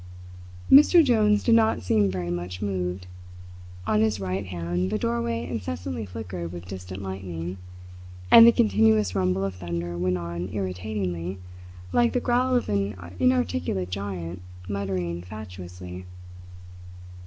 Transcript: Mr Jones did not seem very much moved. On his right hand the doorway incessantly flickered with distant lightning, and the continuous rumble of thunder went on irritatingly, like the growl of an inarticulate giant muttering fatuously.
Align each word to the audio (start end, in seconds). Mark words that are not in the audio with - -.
Mr 0.71 1.05
Jones 1.05 1.43
did 1.43 1.53
not 1.53 1.83
seem 1.83 2.09
very 2.09 2.31
much 2.31 2.59
moved. 2.59 3.05
On 3.85 4.01
his 4.01 4.19
right 4.19 4.47
hand 4.47 4.89
the 4.89 4.97
doorway 4.97 5.47
incessantly 5.47 6.07
flickered 6.07 6.51
with 6.51 6.65
distant 6.65 7.03
lightning, 7.03 7.59
and 8.31 8.47
the 8.47 8.51
continuous 8.51 9.13
rumble 9.13 9.43
of 9.45 9.53
thunder 9.53 9.95
went 9.99 10.17
on 10.17 10.49
irritatingly, 10.53 11.37
like 11.93 12.13
the 12.13 12.19
growl 12.19 12.55
of 12.55 12.67
an 12.67 12.95
inarticulate 13.19 13.91
giant 13.91 14.41
muttering 14.67 15.21
fatuously. 15.21 16.07